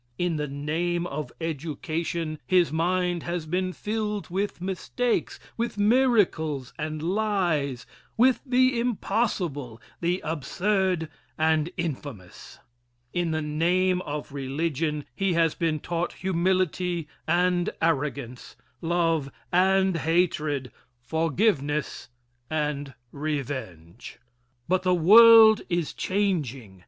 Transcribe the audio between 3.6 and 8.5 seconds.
filled with mistakes, with miracles, and lies, with